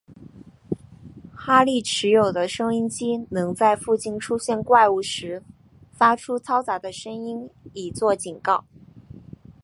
[1.35, 5.43] 哈利持有的收音机能在附近出现怪物时
[5.91, 8.65] 发出嘈杂的声音以作警告。